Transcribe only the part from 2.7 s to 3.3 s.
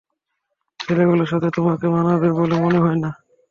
হয় না।